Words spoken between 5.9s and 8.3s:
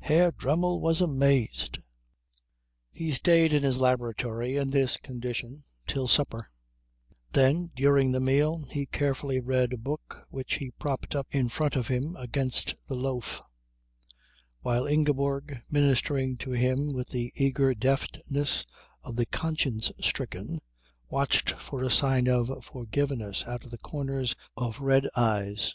supper; then, during the